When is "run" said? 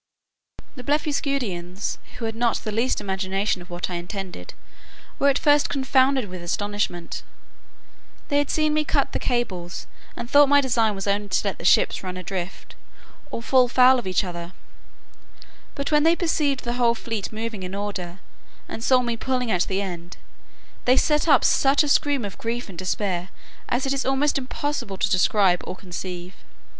12.01-12.17